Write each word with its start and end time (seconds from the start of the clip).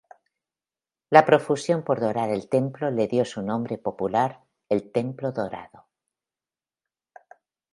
La 1.11 1.27
profusión 1.27 1.83
por 1.83 1.99
dorar 1.99 2.31
el 2.31 2.49
templo 2.49 2.89
le 2.89 3.05
dio 3.07 3.23
su 3.23 3.43
nombre 3.43 3.77
popular 3.77 4.41
el 4.67 4.91
"Templo 4.91 5.31
Dorado". 5.31 5.85